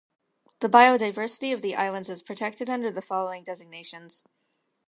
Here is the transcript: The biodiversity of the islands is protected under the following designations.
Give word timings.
The 0.61 0.67
biodiversity 0.67 1.53
of 1.53 1.61
the 1.61 1.75
islands 1.75 2.09
is 2.09 2.23
protected 2.23 2.71
under 2.71 2.89
the 2.89 3.03
following 3.03 3.43
designations. 3.43 4.23